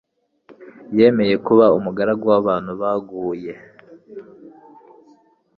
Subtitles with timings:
[0.97, 3.53] yemeye kuba umugaragu w'abantu baguye.